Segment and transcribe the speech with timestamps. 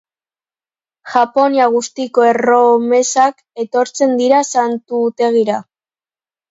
[1.15, 5.65] Japonia guztiko erromesak etortzen dira santutegira.